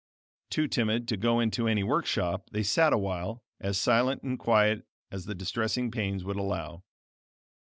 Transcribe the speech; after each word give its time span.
Too 0.49 0.67
timid 0.67 1.07
to 1.09 1.15
go 1.15 1.39
into 1.39 1.67
any 1.67 1.83
workshop, 1.83 2.49
they 2.51 2.63
sat 2.63 2.91
a 2.91 2.97
while, 2.97 3.43
as 3.59 3.77
silent 3.77 4.23
and 4.23 4.39
quiet 4.39 4.87
as 5.11 5.25
the 5.25 5.35
distressing 5.35 5.91
pains 5.91 6.23
would 6.23 6.37
allow. 6.37 6.81